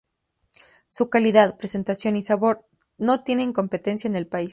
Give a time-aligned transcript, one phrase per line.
[0.89, 2.65] Su calidad, presentación y sabor
[2.97, 4.49] no tienen competencia en el país.